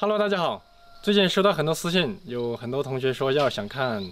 [0.00, 0.64] Hello，大家好。
[1.02, 4.02] 最近收到很多私信，有很多同学说要想看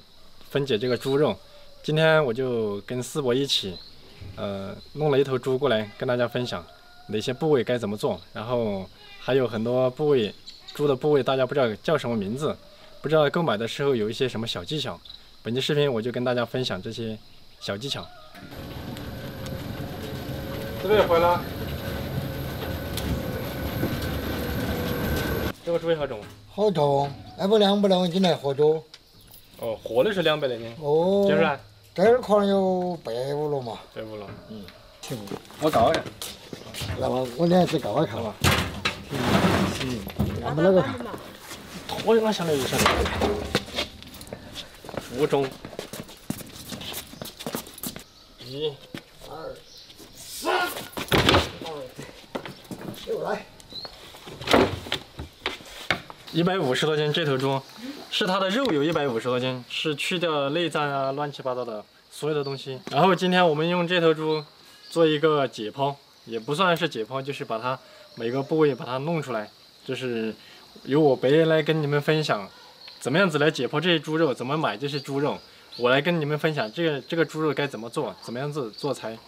[0.51, 1.35] 分解这个猪肉，
[1.83, 3.75] 今天我就跟思博一起，
[4.37, 6.63] 呃，弄了一头猪过来跟大家分享
[7.07, 8.87] 哪些部位该怎么做，然后
[9.19, 10.31] 还有很多部位，
[10.75, 12.55] 猪的部位大家不知道叫什么名字，
[13.01, 15.01] 不知道购买的时候有一些什么小技巧。
[15.43, 17.19] 本期视频我就跟大家分享这些
[17.61, 18.07] 小技巧。
[20.83, 21.41] 这边回来。
[25.69, 26.19] 这个猪也好重，
[26.51, 28.83] 好重，那不两百两斤来活着。
[29.59, 30.75] 哦，活的是两百来斤。
[30.81, 31.27] 哦。
[31.29, 31.61] 就是啊。
[31.95, 33.79] 这儿可能有百五了嘛。
[33.95, 34.27] 百五了。
[34.49, 34.65] 嗯。
[35.03, 35.19] 行。
[35.61, 36.03] 我告一下。
[36.99, 38.35] 来吧，我两只告一看嘛。
[39.75, 40.01] 行。
[40.43, 40.95] 俺们那个看。
[41.87, 42.79] 拖哪下来就行。
[45.03, 45.47] 负重。
[48.47, 48.73] 一、
[49.29, 49.55] 二、
[50.17, 50.67] 三。
[53.07, 53.45] 又来。
[56.39, 57.61] 一百五十多斤，这头猪
[58.13, 62.79] 是它的肉有一百五十多斤，是去掉内脏啊，乱七八糟的所有的东西。
[62.93, 64.45] 然后今天我们用这头猪
[64.89, 65.93] 做一个解剖，
[66.27, 67.77] 也不算是解剖，就是把它
[68.15, 69.51] 每个部位把它弄出来，
[69.85, 70.33] 就是
[70.85, 72.49] 由我白来跟你们分享，
[73.01, 75.37] 怎么样子来解剖这些猪肉，怎么买这些猪肉，
[75.77, 79.19] 我来跟你们分享这个这个猪肉该怎么做，怎么样子做才，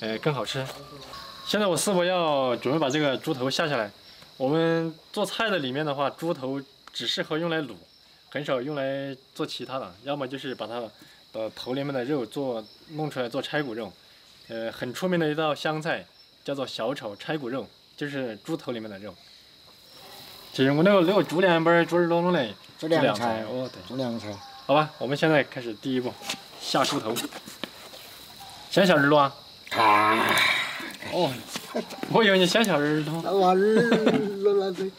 [0.00, 0.62] 呃更好吃。
[1.46, 3.90] 现在我师傅要准备把这个猪头下下来。
[4.38, 7.74] 我们做菜的里面的话，猪头只适合用来卤，
[8.30, 9.92] 很少用来做其他的。
[10.04, 10.80] 要么就是把它
[11.32, 13.92] 的头里面的肉做弄出来做拆骨肉。
[14.46, 16.06] 呃，很出名的一道湘菜
[16.44, 19.12] 叫做小炒拆骨肉，就是猪头里面的肉。
[20.52, 24.32] 其实我那个那个猪凉拌猪耳朵弄的猪凉菜，哦对，猪凉菜。
[24.66, 26.14] 好吧，我们现在开始第一步，
[26.60, 27.12] 下猪头。
[28.70, 29.34] 先下耳朵啊？
[29.72, 30.24] 啊。
[31.12, 31.32] 哦。
[32.10, 33.20] 我以为你先下耳朵。
[33.22, 34.90] 那娃儿那对。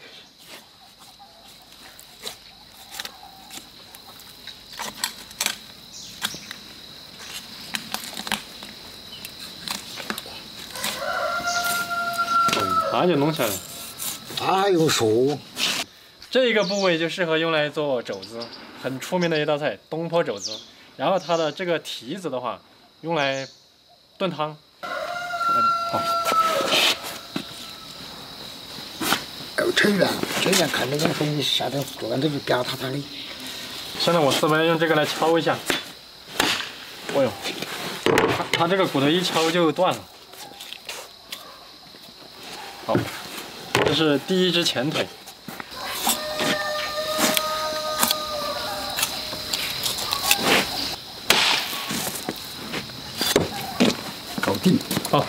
[12.92, 13.50] 那就弄下来。
[14.36, 15.38] 它还用说。
[16.30, 18.38] 这一个部位就适合用来做肘子，
[18.82, 20.56] 很出名的一道菜——东坡肘子。
[20.96, 22.60] 然后它的这个蹄子的话，
[23.00, 23.48] 用来
[24.18, 24.56] 炖汤。
[25.92, 26.39] 好。
[29.72, 30.08] 成员，
[30.42, 33.02] 成员看那个东西下点做完都是扁塌塌的。
[33.98, 35.56] 现在我师傅要用这个来敲一下。
[37.14, 37.32] 哎呦，
[38.04, 40.00] 它它这个骨头一敲就断了。
[42.86, 42.96] 好，
[43.84, 45.06] 这是第一只前腿。
[54.40, 54.78] 搞定。
[55.10, 55.26] 好。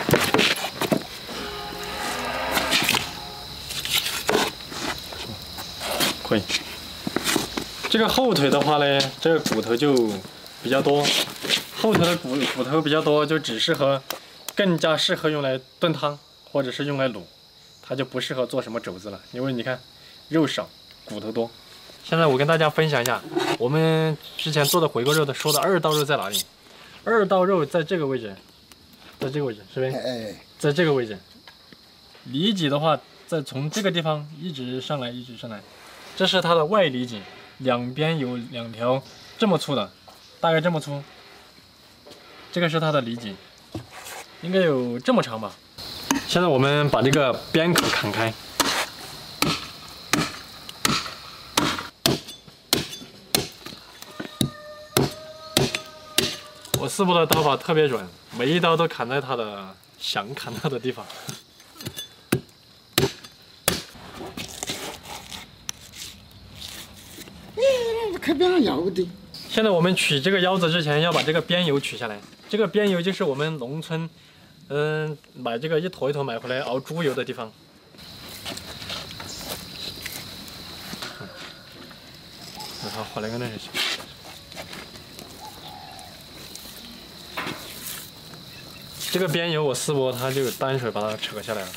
[7.92, 9.94] 这个后腿的话呢，这个骨头就
[10.64, 11.06] 比较多，
[11.76, 14.02] 后腿的骨骨头比较多，就只适合，
[14.56, 16.18] 更加适合用来炖汤，
[16.50, 17.20] 或者是用来卤，
[17.82, 19.78] 它就不适合做什么肘子了，因为你看，
[20.30, 20.70] 肉少，
[21.04, 21.52] 骨头多。
[22.06, 23.22] 现在我跟大家分享一下，
[23.60, 26.42] 我们之前做的回锅肉的说的二道肉在哪里？
[27.04, 28.34] 二道肉在这个位置，
[29.20, 29.92] 在这个位置，是不是？
[29.98, 31.20] 哎，在这个位置。
[32.24, 32.98] 里脊的话，
[33.28, 35.60] 在从这个地方一直上来，一直上来。
[36.16, 37.20] 这是它的外里脊，
[37.62, 39.02] 两边有两条
[39.38, 39.92] 这么粗的，
[40.40, 41.04] 大概这么粗。
[42.52, 43.36] 这个是它的里脊，
[44.42, 45.54] 应该有这么长吧。
[46.28, 48.34] 现在我们把这个边口砍开。
[56.80, 58.06] 我师傅的刀法特别准，
[58.38, 61.06] 每一刀都砍在他的想砍到的地方。
[68.22, 69.08] 开边上腰的。
[69.50, 72.22] 现在我们取这个腰子之前，要把这个边油取下来。
[72.48, 74.08] 这个边油就是我们农村，
[74.68, 77.52] 嗯，买这个一坨一坨买回来熬猪油的地方。
[82.94, 83.70] 好，换来个那就行。
[89.12, 91.68] 这个边油我师傅他就单手把它扯下来了。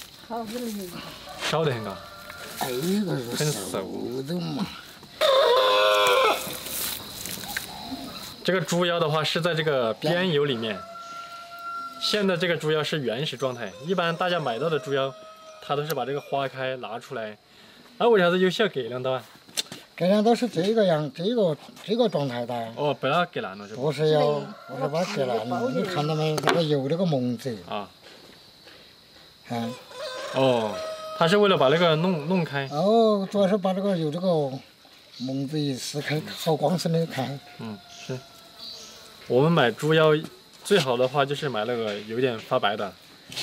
[1.50, 1.98] 烧得很啊。
[2.60, 2.66] 这
[3.04, 4.66] 个是很熟的嘛。
[8.44, 10.78] 这个猪腰的话是在这个边油里面，
[11.98, 13.72] 现在这个猪腰是原始状态。
[13.86, 15.12] 一般大家买到的猪腰，
[15.62, 17.36] 它都是把这个花开拿出来。
[17.96, 19.24] 那为啥子有些要割两刀啊？
[19.96, 22.54] 割两刀是这个样，这个这个状态的。
[22.76, 24.20] 哦，被它割烂了就不是要，
[24.68, 25.70] 不是把它割烂了。
[25.70, 26.36] 你看到没？
[26.36, 27.56] 这个油这个蒙子。
[27.66, 27.88] 啊。
[29.48, 29.72] 看。
[30.34, 30.74] 哦，
[31.16, 32.68] 它是为了把那个弄弄开。
[32.72, 34.28] 哦，主要是把这个有这个
[35.20, 37.40] 蒙子一撕开，好光鲜的看。
[37.60, 37.93] 嗯，是。
[39.26, 40.14] 我们买猪腰，
[40.62, 42.92] 最好的话就是买那个有点发白的，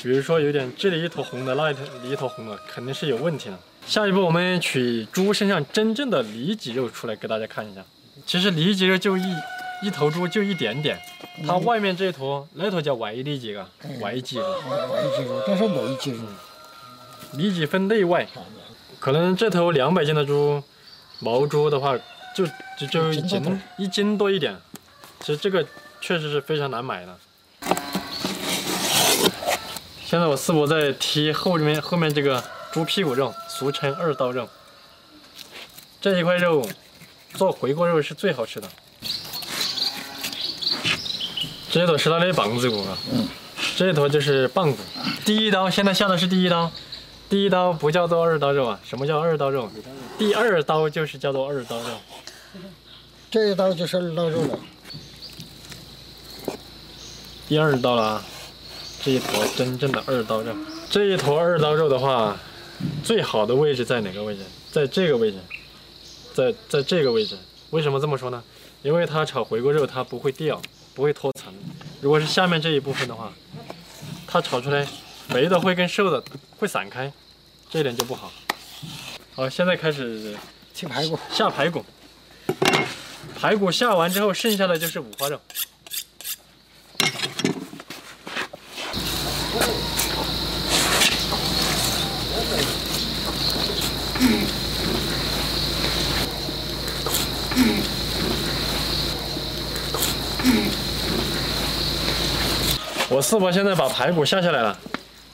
[0.04, 3.58] 比如说有点这里一坨红的，那一坨一坨红的，肯定是有问题的。
[3.88, 7.84] 下一步我们取猪身上真正的里脊肉出来给大家看一下。
[8.28, 9.24] 其实里脊肉就一
[9.82, 11.00] 一头猪就一点点，
[11.48, 13.68] 它外面这一坨那坨叫外里脊啊，
[14.00, 14.44] 外脊肉。
[14.52, 16.20] 外脊肉，这是内脊肉。
[17.34, 18.28] 里脊分内外，
[19.00, 20.62] 可能这头两百斤的猪，
[21.20, 21.98] 毛猪的话
[22.36, 22.46] 就
[22.78, 24.56] 就就一斤一斤多一点。
[25.22, 25.66] 其实这个
[26.02, 27.16] 确实是非常难买的。
[30.04, 34.50] 现在我四伯在剔后面后面这个猪屁股肉，俗称二刀肉。
[36.02, 36.68] 这一块肉
[37.36, 38.68] 做回锅肉是最好吃的。
[41.70, 42.98] 这一坨是它的膀子骨啊，
[43.78, 44.78] 这一坨就是棒骨。
[45.24, 46.70] 第一刀现在下的是第一刀，
[47.30, 48.80] 第一刀不叫做二刀肉啊。
[48.84, 49.72] 什么叫二刀肉？
[50.18, 51.90] 第二刀就是叫做二刀肉。
[53.30, 54.60] 这一刀就是二刀肉了。
[57.52, 58.24] 第二刀了啊！
[59.04, 60.56] 这一坨真正的二刀肉，
[60.90, 62.40] 这一坨二刀肉的话，
[63.04, 64.42] 最好的位置在哪个位置？
[64.72, 65.38] 在这个位置，
[66.34, 67.38] 在在这个位置。
[67.72, 68.42] 为什么这么说呢？
[68.84, 70.62] 因为它炒回锅肉它不会掉，
[70.96, 71.54] 不会脱层。
[72.00, 73.34] 如果是下面这一部分的话，
[74.26, 74.88] 它炒出来
[75.28, 76.24] 肥的会跟瘦的
[76.58, 77.12] 会散开，
[77.70, 78.32] 这一点就不好。
[79.36, 80.38] 好，现在开始
[80.74, 81.84] 切排骨，下排骨。
[83.36, 85.38] 排骨下完之后，剩下的就是五花肉。
[103.22, 104.78] 四伯现在把排骨下下来了，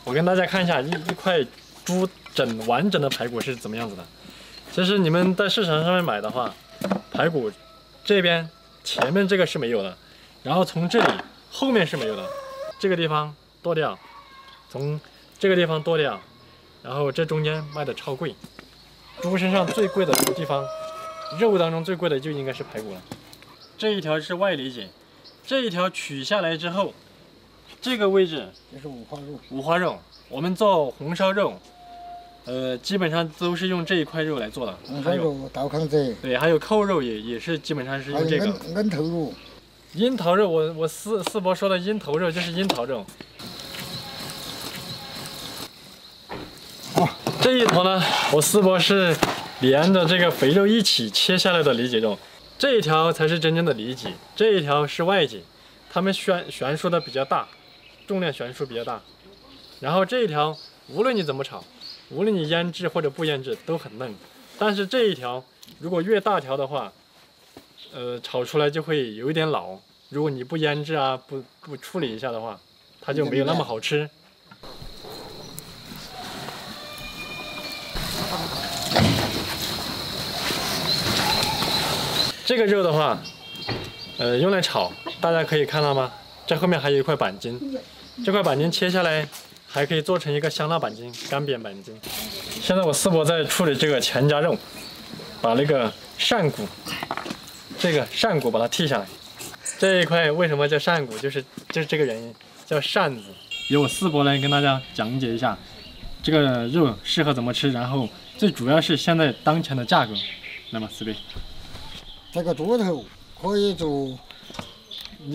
[0.04, 1.46] 我跟大家看一下一一块
[1.86, 4.04] 猪整完整的排骨是怎么样子的。
[4.72, 6.54] 其实你们在市场上面买的话，
[7.12, 7.52] 排骨
[8.04, 8.50] 这边
[8.84, 9.98] 前面这个是没有的，
[10.44, 11.14] 然后从这里
[11.52, 12.28] 后面是没有的，
[12.80, 13.98] 这个地方剁掉，
[14.70, 15.00] 从
[15.40, 16.20] 这个地方剁掉，
[16.84, 18.36] 然后这中间卖的超贵。
[19.22, 20.66] 猪身上最贵的地方，
[21.40, 23.02] 肉当中最贵的就应该是排骨了。
[23.78, 24.90] 这一条是外里脊，
[25.46, 26.94] 这一条取下来之后。
[27.88, 29.98] 这个位置就是五花肉，五花肉，
[30.28, 31.58] 我们做红烧肉，
[32.44, 34.78] 呃，基本上都是用这一块肉来做的。
[34.86, 38.46] 红烧肉、刀糠子，对，还有扣肉也也是基本上是用这个。
[38.46, 39.34] 樱头肉，
[39.94, 43.06] 樱桃肉，我我四四伯说的樱桃肉就是樱桃肉。
[46.96, 47.08] 哦，
[47.40, 48.04] 这一坨呢，
[48.34, 49.16] 我四伯是
[49.62, 52.20] 连着这个肥肉一起切下来的里脊肉，
[52.60, 55.42] 这一条才是真正的里脊，这一条是外脊，
[55.90, 57.48] 它们悬悬殊的比较大。
[58.08, 59.02] 重量悬殊比较大，
[59.82, 60.58] 然后这一条
[60.88, 61.62] 无论你怎么炒，
[62.10, 64.16] 无论你腌制或者不腌制都很嫩，
[64.58, 65.44] 但是这一条
[65.80, 66.94] 如果越大条的话，
[67.94, 69.78] 呃，炒出来就会有一点老。
[70.08, 72.58] 如果你不腌制啊，不不处理一下的话，
[73.02, 74.10] 它就没有那么好吃。
[82.46, 83.20] 这个肉的话，
[84.18, 84.90] 呃，用来炒，
[85.20, 86.14] 大家可以看到吗？
[86.46, 87.60] 这后面还有一块板筋。
[88.26, 89.28] 这块板筋切下来，
[89.68, 91.96] 还可以做成一个香辣板筋、干煸板筋。
[92.62, 94.58] 现在我四伯在处理这个前夹肉，
[95.42, 96.68] 把那个扇骨，
[97.80, 99.06] 这个扇骨把它剔下来。
[99.78, 101.18] 这一块为什么叫扇骨？
[101.20, 102.34] 就是就是这个原因，
[102.66, 103.24] 叫扇子。
[103.70, 105.58] 由我四伯来跟大家讲解一下，
[106.24, 110.14] 这个肉适合怎么吃，然后最主要是现在当前的价格。
[110.72, 111.16] 来嘛，四贝。
[112.32, 113.06] 这个猪头
[113.42, 114.18] 可以做，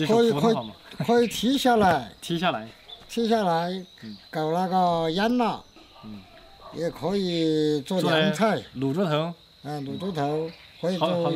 [0.05, 0.55] 可以可以。
[0.99, 2.67] 可以剔下来，剔下来，
[3.09, 3.85] 剔下来，
[4.29, 5.61] 搞那个腌腊，
[6.03, 6.21] 嗯，
[6.73, 9.33] 也可以做凉菜，卤猪头，
[9.63, 11.33] 啊，卤猪头可以做。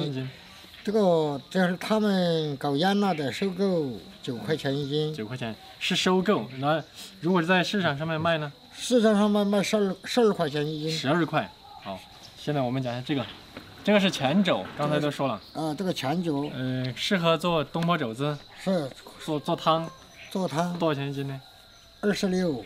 [0.83, 3.91] 这个这是他们搞腌腊的，收购
[4.23, 5.13] 九块钱一斤。
[5.13, 6.81] 九块钱是收购，那
[7.19, 8.49] 如果是在市场上面卖呢？
[8.73, 10.91] 市场上面卖十二十二块钱一斤。
[10.91, 11.51] 十二块，
[11.83, 11.99] 好，
[12.37, 13.25] 现在我们讲一下这个，
[13.87, 15.41] 这个是前肘，刚才都说了。
[15.53, 16.51] 啊，这个前肘。
[16.53, 18.37] 嗯，适合做东坡肘子。
[18.61, 18.85] 是。
[19.23, 19.89] 做做汤，
[20.29, 21.39] 做汤多少钱一斤呢？
[22.01, 22.65] 二十六，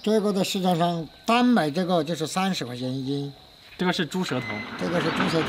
[0.00, 3.30] 这个在市场上单买这个就是三十块钱一斤。
[3.76, 4.46] 这个是猪舌头，
[4.80, 5.48] 这个是猪舌头。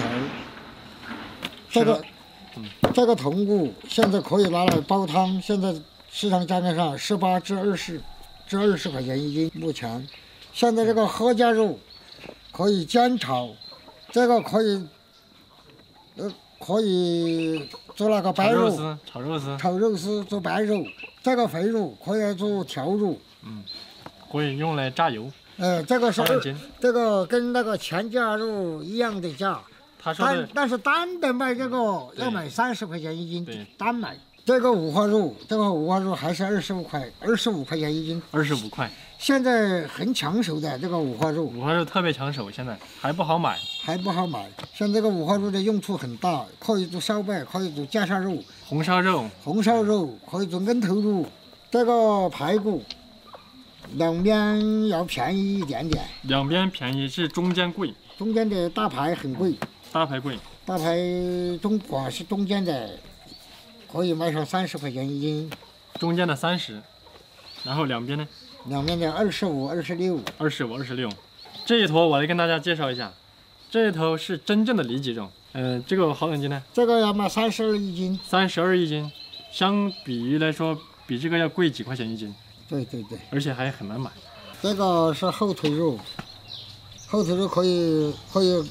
[1.71, 2.03] 这个，
[2.93, 5.73] 这个筒骨现在可以拿来煲汤，现在
[6.11, 8.01] 市场价格上十八至二十，
[8.45, 9.49] 至二十块钱一斤。
[9.55, 10.05] 目前，
[10.51, 11.79] 现在这个合家肉
[12.51, 13.51] 可以煎炒，
[14.11, 14.85] 这个可以，
[16.17, 16.31] 呃。
[16.65, 18.69] 可以做那个白肉，
[19.05, 20.81] 炒肉丝，炒肉丝做白肉，
[21.21, 23.61] 这个肥肉可以做调肉，嗯，
[24.31, 26.23] 可以用来榨油，呃，这个是。
[26.79, 29.59] 这个跟那个全价肉一样的价，
[30.01, 31.77] 但他说的但是单的卖这个
[32.15, 34.17] 对要买三十块钱一斤，单买。
[34.45, 38.21] 这个五花肉，这个五花肉还是二十五块，二十五块钱一斤。
[38.29, 43.57] 二十五块，现在很抢手的这个五花肉五花肉特别抢手，现在还不好买。
[43.81, 44.49] 还不好买。
[44.73, 51.25] 像这个五花肉的用处很大，可以做烧麦，可以做架烧肉，红烧肉红烧肉，可以做恩头肉。
[51.71, 52.83] 这个排骨
[53.93, 59.53] 两边要便宜一点点，两边便宜，是中间贵，中间的大排很贵，
[59.93, 60.37] 大排贵。
[60.65, 60.97] 大排
[61.61, 62.89] 中广是中间的，
[63.93, 65.51] 可以卖上三十块钱一斤，
[65.99, 66.81] 中间的三十，
[67.63, 68.27] 然后两边呢
[68.65, 70.19] 两边的二十五、二十六。
[70.39, 71.07] 二十五、二十六。
[71.63, 73.13] 这一坨我来跟大家介绍一下，
[73.69, 76.63] 这一头是真正的里脊肉，呃，这个好两斤呢？
[76.73, 78.19] 这个要卖三十二一斤。
[78.27, 79.11] 三十二一斤，
[79.51, 82.33] 相比于来说，比这个要贵几块钱一斤，
[82.67, 84.09] 对对对，而且还很难买。
[84.59, 85.99] 这个是后腿肉，
[87.07, 88.67] 后腿肉可以可以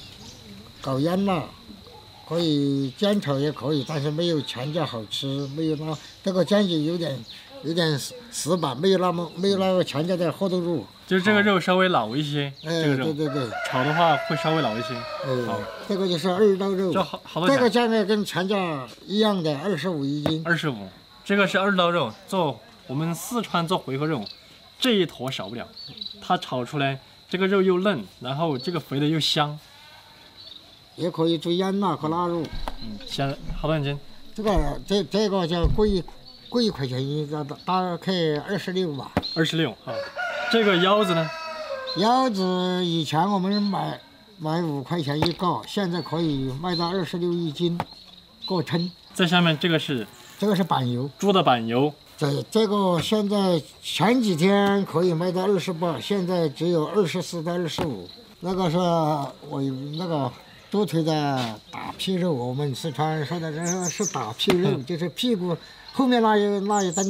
[0.80, 1.44] 搞腌腊，
[2.28, 5.26] 可以煎炒也可以，但是没有全家好吃，
[5.56, 7.18] 没有那这个煎起有点
[7.62, 10.84] 有点死死板，没有那么没有那个全家的厚度肉。
[11.06, 13.04] 就是这个肉稍微老一些，哎，这个肉。
[13.06, 14.94] 对对对，炒的话会稍微老一些，
[15.46, 15.58] 好。
[15.58, 20.42] 哎，这个就是二刀肉，这好好多这个钱，价格跟全价一样的，二十五一斤。
[20.44, 20.88] 二十五。
[21.24, 24.24] 这个是二刀肉，做我们四川做回锅肉，
[24.80, 25.68] 这一坨少不了，
[26.20, 26.98] 它炒出来
[27.28, 29.58] 这个肉又嫩，然后这个肥的又香，
[30.96, 32.42] 也可以做腌腊和腊肉，
[32.82, 33.99] 嗯，香好多两斤，
[34.34, 36.02] 这个这这个叫贵
[36.49, 38.12] 贵一块钱一个，大大概
[38.46, 39.11] 二十六吧。
[39.34, 39.94] 二十六啊。
[40.50, 41.26] 这个腰子呢，
[41.96, 43.99] 腰子以前我们买
[44.38, 47.78] 买五块钱一个，现在可以卖到二十六一斤，
[48.46, 48.90] 个称。
[49.14, 50.06] 在下面这个是
[50.38, 58.06] 这个是板油，猪的板油，这这个现在前几天可以卖到二十八，现在只有二十四到二十五。
[58.40, 59.62] 那个是我
[59.96, 60.30] 那个
[60.72, 65.54] 猪腿的打屁肉，我们四川说的这是打屁肉，就是屁股
[65.92, 67.04] 后面那一那一根，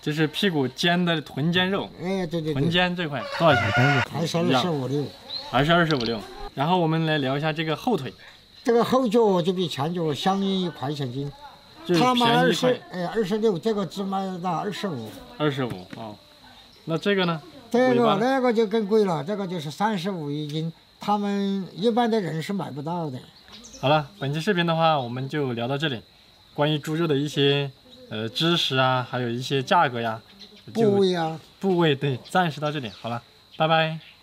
[0.00, 4.00] 就是屁股尖的臀尖肉，哎，对对臀，尖这块多少钱？
[4.12, 5.04] 还是二十五六。
[5.50, 6.20] 还是二十五六。
[6.54, 8.14] 然后我们来聊一下这个后腿，
[8.62, 11.28] 这个后脚就比前脚相应一块钱斤。
[11.84, 15.08] 就是他卖二十，，哎，二十六，这个只卖到二十五。
[15.36, 16.14] 二十五哦。
[16.84, 17.42] 那这个呢？
[17.72, 20.72] 这个那个就更贵了，这个就是三十五一斤，
[21.04, 23.18] 他们一般的人是买不到的。
[23.78, 26.00] 好了，本期视频的话，我们就聊到这里。
[26.54, 27.70] 关于猪肉的一些
[28.08, 30.22] 呃知识啊，还有一些价格呀，
[30.72, 31.38] 就部位啊。
[31.60, 32.88] 部位对，暂时到这里。
[32.88, 33.22] 好了，
[33.58, 34.13] 拜拜。